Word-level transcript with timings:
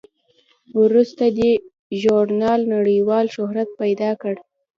وروسته 0.81 1.23
دې 1.37 1.51
ژورنال 2.01 2.61
نړیوال 2.75 3.25
شهرت 3.35 3.69
پیدا 3.81 4.11
کړ. 4.21 4.33